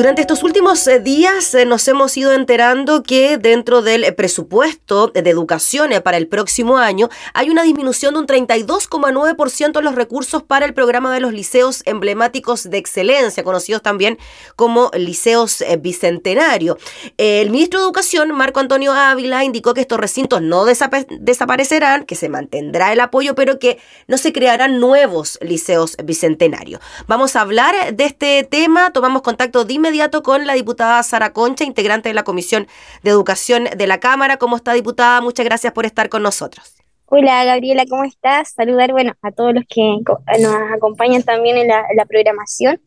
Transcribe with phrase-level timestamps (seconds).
[0.00, 5.08] Durante estos últimos eh, días eh, nos hemos ido enterando que dentro del eh, presupuesto
[5.08, 10.42] de educación para el próximo año hay una disminución de un 32,9% en los recursos
[10.42, 14.16] para el programa de los liceos emblemáticos de excelencia, conocidos también
[14.56, 16.78] como liceos bicentenario.
[17.18, 22.30] El ministro de Educación, Marco Antonio Ávila, indicó que estos recintos no desaparecerán, que se
[22.30, 26.80] mantendrá el apoyo, pero que no se crearán nuevos liceos bicentenarios.
[27.06, 31.64] Vamos a hablar de este tema, tomamos contacto de inmediato con la diputada Sara Concha,
[31.64, 32.68] integrante de la Comisión
[33.02, 34.36] de Educación de la Cámara.
[34.36, 35.20] ¿Cómo está, diputada?
[35.20, 36.76] Muchas gracias por estar con nosotros.
[37.06, 38.52] Hola, Gabriela, ¿cómo estás?
[38.52, 39.96] Saludar, bueno, a todos los que
[40.38, 42.80] nos acompañan también en la, programación.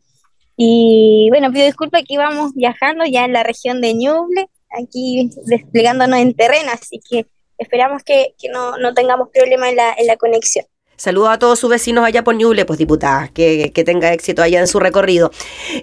[0.56, 4.48] Y bueno, pido disculpas que íbamos viajando ya en la región de Ñuble,
[4.80, 7.26] aquí desplegándonos en terreno, así que
[7.58, 10.64] esperamos que, no, no, tengamos problema en la, en la conexión.
[10.96, 14.66] Saludos a todos sus vecinos allá por Ñuble, pues diputada, que, tenga éxito allá en
[14.66, 15.30] su recorrido.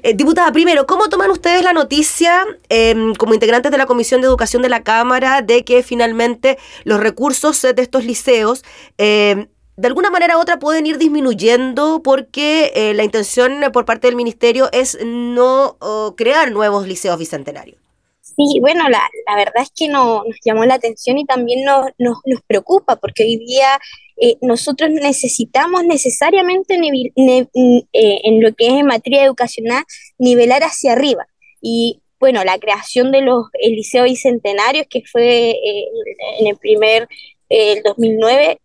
[0.04, 4.28] Eh, diputada, primero, ¿cómo toman ustedes la noticia em, como integrantes de la Comisión de
[4.28, 8.64] Educación de la Cámara de que finalmente los recursos de estos liceos
[8.98, 14.08] em, de alguna manera u otra pueden ir disminuyendo porque eh, la intención por parte
[14.08, 15.78] del Ministerio es no
[16.16, 17.82] crear nuevos liceos bicentenarios?
[18.22, 21.88] Sí, bueno, la, la verdad es que no, nos llamó la atención y también nos,
[21.98, 23.80] nos, nos preocupa porque hoy día
[24.24, 27.48] eh, nosotros necesitamos necesariamente eh,
[27.92, 29.84] en lo que es en materia educacional
[30.20, 31.26] nivelar hacia arriba.
[31.60, 35.88] Y bueno, la creación de los liceos bicentenarios, que fue eh,
[36.40, 37.08] en el primer,
[37.50, 38.60] el 2009,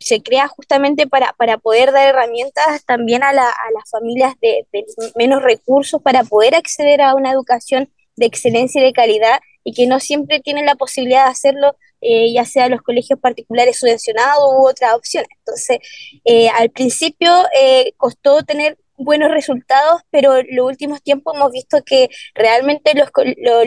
[0.00, 4.66] se crea justamente para, para poder dar herramientas también a, la, a las familias de,
[4.72, 9.74] de, menos recursos para poder acceder a una educación de excelencia y de calidad y
[9.74, 14.44] que no siempre tienen la posibilidad de hacerlo eh, ya sea los colegios particulares subvencionados
[14.56, 15.28] u otras opciones.
[15.38, 15.78] Entonces,
[16.24, 21.82] eh, al principio eh, costó tener buenos resultados, pero en los últimos tiempos hemos visto
[21.84, 23.10] que realmente los,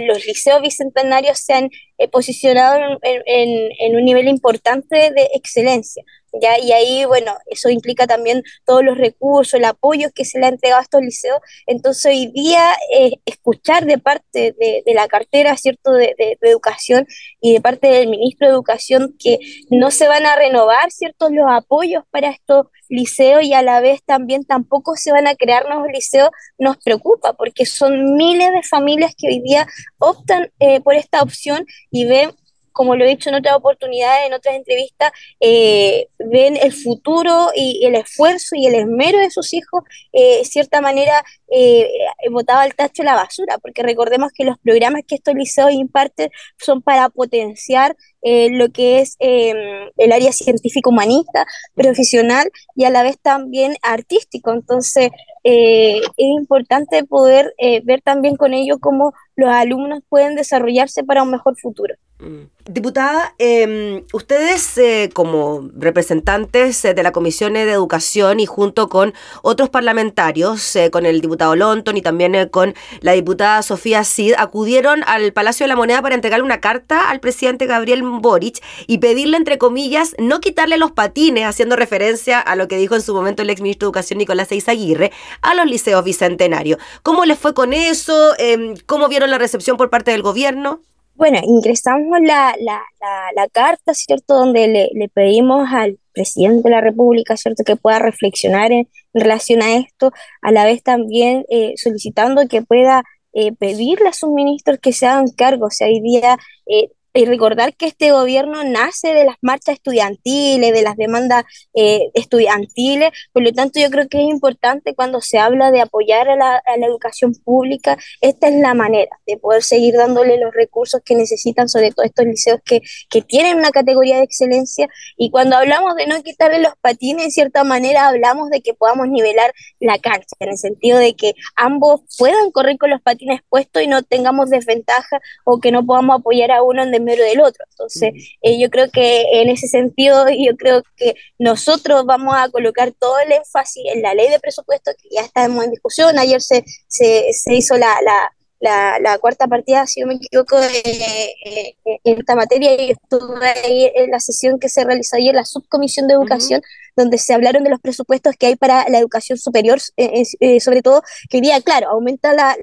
[0.07, 1.69] los, liceos bicentenarios se han
[2.12, 6.03] posicionado en, en, un nivel importante de excelencia.
[6.41, 6.59] ¿Ya?
[6.59, 10.49] Y ahí, bueno, eso implica también todos los recursos, el apoyo que se le ha
[10.49, 11.39] entregado a estos liceos.
[11.66, 17.07] Entonces, hoy día, eh, escuchar de parte de, la cartera, ¿cierto?, de, educación
[17.41, 19.39] y de parte del ministro de Educación que
[19.69, 24.03] no se van a renovar, ¿cierto?, los apoyos para estos liceos y a la vez
[24.03, 29.13] también tampoco se van a crear nuevos liceos, nos preocupa porque son miles de familias
[29.17, 29.67] que hoy día
[29.97, 32.31] optan eh, por esta opción y ven
[32.73, 37.85] como lo he dicho en otras oportunidades, en otras entrevistas, eh, ven el futuro y
[37.85, 41.89] el esfuerzo y el esmero de sus hijos, eh, de cierta manera, eh,
[42.31, 46.81] botado al tacho la basura, porque recordemos que los programas que estos liceos imparten son
[46.81, 51.45] para potenciar eh, lo que es em, el área científico-humanista,
[51.75, 54.51] profesional y a la vez también artístico.
[54.51, 55.12] Entonces,
[55.44, 61.57] es importante poder ver también con ello cómo los alumnos pueden desarrollarse para un mejor
[61.57, 61.95] futuro.
[62.19, 62.53] Mm.
[62.66, 69.13] Diputada, em, ustedes eh, como representantes eh, de la Comisión de Educación y junto con
[69.41, 75.03] otros parlamentarios, eh, con el diputado Lonton y también con la diputada Sofía Cid, acudieron
[75.07, 79.35] al Palacio de la Moneda para entregarle una carta al presidente Gabriel Boric y pedirle,
[79.35, 83.41] entre comillas, no quitarle los patines, haciendo referencia a lo que dijo en su momento
[83.41, 85.11] el exministro de Educación Nicolás Aguirre
[85.41, 86.79] a los liceos bicentenarios.
[87.01, 88.33] ¿Cómo les fue con eso?
[88.38, 90.81] Em, ¿Cómo vieron la recepción por parte del gobierno?
[91.16, 97.63] Bueno, ingresamos la, la, carta, ¿cierto?, donde le, pedimos al presidente de la República, ¿cierto?,
[97.63, 103.03] que pueda reflexionar en, relación a esto, a la vez también eh, solicitando que pueda
[103.33, 105.67] eh, pedirle a sus ministros que se hagan cargo.
[105.67, 110.74] O sea, hoy día eh, y recordar que este gobierno nace de las marchas estudiantiles,
[110.74, 111.44] de las demandas
[111.74, 116.29] eh, estudiantiles, por lo tanto yo creo que es importante cuando se habla de apoyar
[116.29, 121.15] a la, educación pública, esta es la manera de poder seguir dándole los recursos que
[121.15, 125.95] necesitan, sobre todo estos liceos que, que tienen una categoría de excelencia, y cuando hablamos
[125.95, 130.36] de no quitarle los patines, en cierta manera hablamos de que podamos nivelar la cancha,
[130.39, 134.50] en el sentido de que ambos puedan correr con los patines puestos y no tengamos
[134.50, 137.65] desventaja o que no podamos apoyar a uno en primero del otro.
[137.69, 142.91] Entonces, eh, yo creo que en ese sentido, yo creo que nosotros vamos a colocar
[142.91, 146.17] todo el énfasis en la ley de presupuesto que ya estamos en discusión.
[146.17, 148.31] Ayer se, se, se hizo la, la
[148.63, 154.10] la, la, cuarta partida, si no me equivoco, en esta materia y estuve ahí en
[154.10, 156.62] la sesión que se realizó ayer en la subcomisión de educación,
[156.95, 160.81] donde se hablaron de los presupuestos que hay para la educación superior, eh, eh, sobre
[160.81, 162.56] todo que día, claro, aumenta la,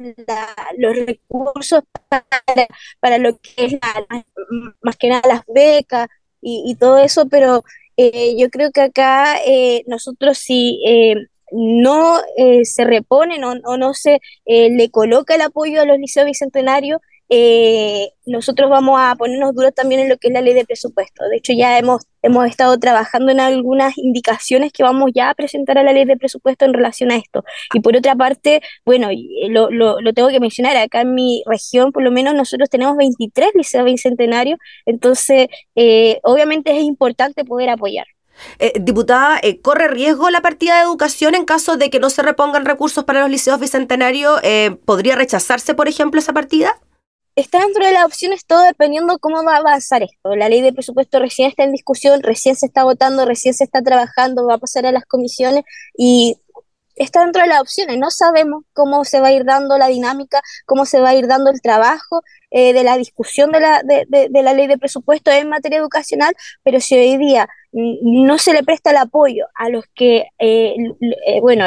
[0.78, 2.24] los recursos para,
[3.00, 4.24] para, lo que es la,
[4.80, 6.08] más que nada las becas,
[6.40, 7.62] y, todo eso, pero
[7.98, 10.80] eh, yo creo que acá eh, nosotros si
[11.52, 12.18] no
[12.62, 17.00] se repone o no se le coloca el apoyo a los liceos bicentenarios,
[17.32, 21.24] eh, nosotros vamos a ponernos duros también en lo que es la ley de presupuesto.
[21.28, 25.78] De hecho, ya hemos, hemos estado trabajando en algunas indicaciones que vamos ya a presentar
[25.78, 27.44] a la ley de presupuesto en relación a esto.
[27.72, 29.10] Y por otra parte, bueno,
[29.48, 32.96] lo, lo, lo tengo que mencionar, acá en mi región por lo menos nosotros tenemos
[32.96, 38.06] 23 liceos bicentenarios, entonces eh, obviamente es importante poder apoyar.
[38.58, 42.22] Eh, diputada, eh, ¿corre riesgo la partida de educación en caso de que no se
[42.22, 44.40] repongan recursos para los liceos bicentenarios?
[44.84, 46.80] ¿Podría rechazarse, por ejemplo, esa partida?
[47.36, 50.36] está dentro de las opciones todo dependiendo cómo va a avanzar esto.
[50.36, 53.82] La ley de presupuesto recién está en discusión, recién se está votando, recién se está
[53.82, 55.64] trabajando, va a pasar a las comisiones
[55.96, 56.36] y
[56.96, 57.98] está dentro de las opciones.
[57.98, 61.26] No sabemos cómo se va a ir dando la dinámica, cómo se va a ir
[61.26, 65.30] dando el trabajo eh, de la discusión de la, de, de, la ley de presupuesto
[65.30, 69.84] en materia educacional, pero si hoy día no se le presta el apoyo a los
[69.94, 70.74] que, eh,
[71.26, 71.64] eh, bueno,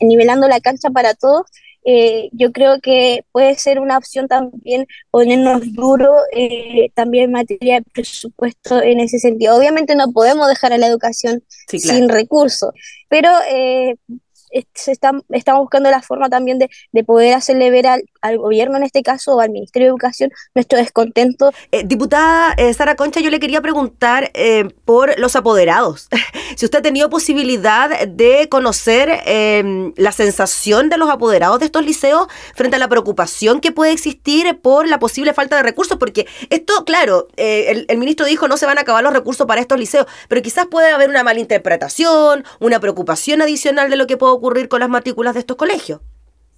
[0.00, 1.46] nivelando la cancha para todos,
[1.84, 7.74] eh, yo creo que puede ser una opción también ponernos duro eh, también en materia
[7.76, 9.56] de presupuesto en ese sentido.
[9.56, 12.70] Obviamente no podemos dejar a la educación sin recursos,
[13.08, 13.96] pero eh,
[14.52, 19.02] estamos buscando la forma también de, de poder hacerle ver al, al, gobierno en este
[19.02, 21.52] caso o al Ministerio de Educación nuestro descontento.
[21.70, 26.08] Eh, diputada eh, Sara Concha, yo le quería preguntar eh, por los apoderados.
[26.56, 31.84] si usted ha tenido posibilidad de conocer em, la sensación de los apoderados de estos
[31.84, 36.26] liceos frente a la preocupación que puede existir por la posible falta de recursos, porque
[36.50, 39.78] esto, claro, el, el ministro dijo no se van a acabar los recursos para estos
[39.78, 44.41] liceos, pero quizás puede haber una malinterpretación, una preocupación adicional de lo que puede ocurrir
[44.68, 46.00] con las matrículas de estos colegios.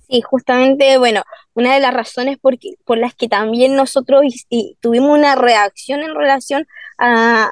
[0.08, 1.22] Sí, justamente, bueno,
[1.54, 4.22] una de las razones por, por las que también nosotros
[4.80, 6.66] tuvimos una reacción en relación
[6.98, 7.50] a,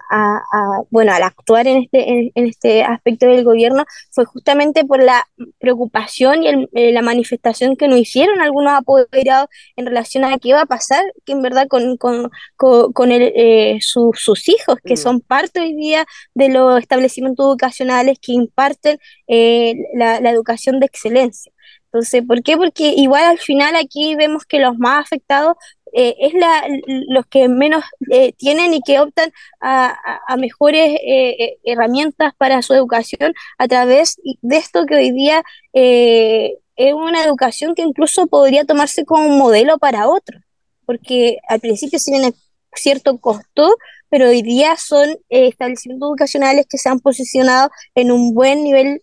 [0.90, 5.26] bueno, al actuar en este, en, este aspecto del gobierno fue justamente por la
[5.58, 10.62] preocupación y eh, la manifestación que nos hicieron algunos apoderados en relación a qué iba
[10.62, 14.98] a pasar, que en verdad con, con, con, eh, sus hijos, que mm.
[14.98, 18.98] son parte hoy día de los establecimientos educacionales que imparten
[19.28, 21.52] eh, la, la educación de excelencia.
[21.92, 22.56] Entonces, ¿por qué?
[22.56, 25.56] Porque igual al final aquí vemos que los más afectados
[25.92, 29.30] eh, es la, los que menos eh, tienen y que optan
[29.60, 29.94] a,
[30.38, 35.44] mejores eh, herramientas para su educación a través de esto que hoy día
[35.74, 40.42] es una educación que incluso podría tomarse como un modelo para otros,
[40.86, 42.32] porque al principio sí tiene
[42.74, 43.76] cierto costo,
[44.08, 49.02] pero hoy día son establecimientos educacionales que se han posicionado en un buen nivel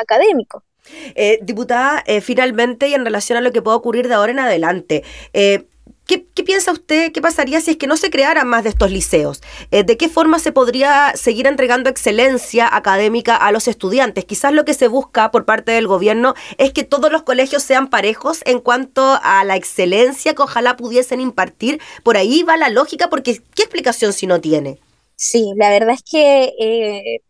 [0.00, 0.64] académico.
[1.42, 5.04] Diputada, finalmente y en relación a lo que pueda ocurrir de ahora en adelante,
[6.08, 7.12] eh, ¿qué, piensa usted?
[7.12, 9.40] ¿Qué pasaría si es que no se crearan más de estos liceos?
[9.70, 14.24] ¿De qué forma se podría seguir entregando excelencia académica a los estudiantes?
[14.24, 17.88] Quizás lo que se busca por parte del gobierno es que todos los colegios sean
[17.88, 21.80] parejos en cuanto a la excelencia que ojalá pudiesen impartir.
[22.02, 24.78] Por ahí va la lógica, porque ¿qué explicación si no tiene?
[25.16, 27.22] Sí, la verdad es que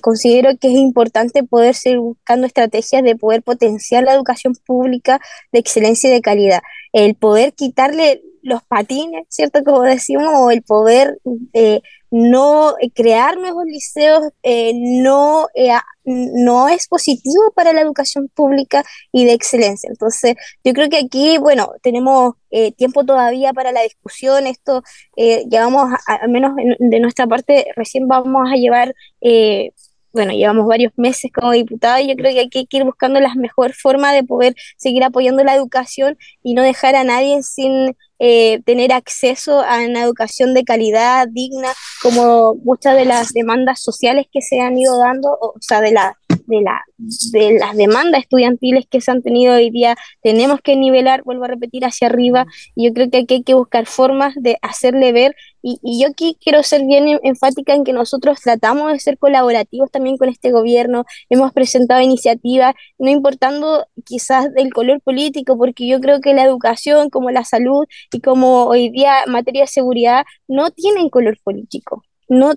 [0.00, 5.20] considero que es importante poder seguir buscando estrategias de poder potenciar la educación pública
[5.52, 6.62] de excelencia y de calidad.
[6.92, 9.62] El poder quitarle los patines, ¿cierto?
[9.64, 11.18] Como decimos, o el poder
[11.52, 15.46] eh, no eh, crear nuevos liceos eh, no,
[16.04, 19.88] no es positivo para la educación pública y de excelencia.
[19.88, 22.34] Entonces, yo creo que aquí, bueno, tenemos
[22.76, 24.46] tiempo todavía para la discusión.
[24.46, 24.82] Esto
[25.16, 28.94] llevamos, al menos de nuestra parte, recién vamos a llevar
[30.12, 33.34] bueno, llevamos varios meses como diputada y yo creo que hay que ir buscando las
[33.36, 38.62] mejores formas de poder seguir apoyando la educación y no dejar a nadie sin eh,
[38.64, 44.40] tener acceso a una educación de calidad digna, como muchas de las demandas sociales que
[44.40, 49.00] se han ido dando, o sea, de la de, la, de las demandas estudiantiles que
[49.00, 52.94] se han tenido hoy día, tenemos que nivelar, vuelvo a repetir, hacia arriba, y yo
[52.94, 56.62] creo que aquí hay que buscar formas de hacerle ver, y, y yo aquí quiero
[56.62, 61.52] ser bien enfática en que nosotros tratamos de ser colaborativos también con este gobierno, hemos
[61.52, 67.30] presentado iniciativas, no importando quizás del color político, porque yo creo que la educación, como
[67.30, 72.02] la salud y como hoy día materia de seguridad, no tienen color político
[72.32, 72.54] no,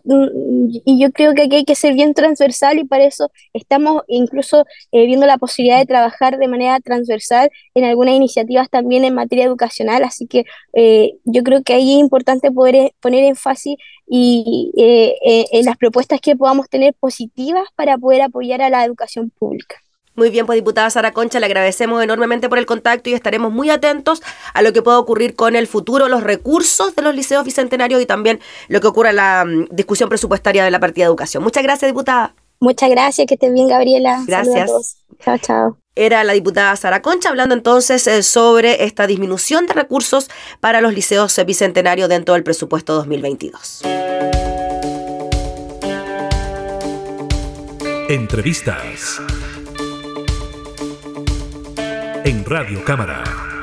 [0.85, 4.65] y yo creo que aquí hay que ser bien transversal y para eso estamos incluso
[4.93, 9.43] eh, viendo la posibilidad de trabajar de manera transversal en algunas iniciativas también en materia
[9.43, 13.75] educacional, así que eh, yo creo que ahí es importante poder eh, poner énfasis
[14.07, 19.77] y en las propuestas que podamos tener positivas para poder apoyar a la educación pública.
[20.15, 23.69] Muy bien, pues diputada Sara Concha, le agradecemos enormemente por el contacto y estaremos muy
[23.69, 28.01] atentos a lo que pueda ocurrir con el futuro, los recursos de los liceos bicentenarios
[28.01, 31.43] y también lo que ocurra en la mm, discusión presupuestaria de la partida de educación.
[31.43, 32.34] Muchas gracias, diputada.
[32.62, 34.24] Muchas gracias, que estés bien, Gabriela.
[34.25, 34.98] Gracias.
[35.19, 35.77] Chao, chao.
[35.95, 40.29] Era la diputada Sara Concha hablando entonces eh, sobre esta disminución de recursos
[40.62, 43.81] para los liceos bicentenarios dentro del presupuesto 2022.
[48.07, 49.19] Entrevistas
[52.25, 53.54] en Radio Cámara.